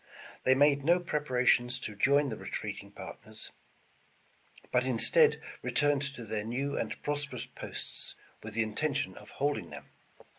They 0.45 0.55
made 0.55 0.83
no 0.83 0.99
preparations 0.99 1.77
to 1.77 1.95
join 1.95 2.29
the 2.29 2.35
retreating 2.35 2.89
partners, 2.89 3.51
but 4.71 4.83
in 4.83 4.97
stead 4.97 5.39
returned 5.61 6.01
to 6.15 6.25
their 6.25 6.43
new 6.43 6.75
and 6.75 6.99
prosperous 7.03 7.45
posts, 7.45 8.15
with 8.41 8.55
the 8.55 8.63
intention 8.63 9.15
of 9.15 9.29
holding 9.29 9.69
them. 9.69 9.91